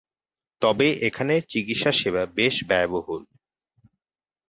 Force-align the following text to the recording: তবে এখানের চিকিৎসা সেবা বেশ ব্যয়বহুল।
তবে 0.61 0.87
এখানের 1.07 1.41
চিকিৎসা 1.49 1.91
সেবা 1.91 2.23
বেশ 2.37 2.55
ব্যয়বহুল। 2.67 3.21